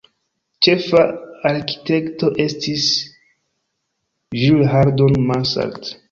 [0.67, 1.01] Ĉefa
[1.49, 2.85] arkitekto estis
[4.45, 5.91] Jules Hardouin-Mansart.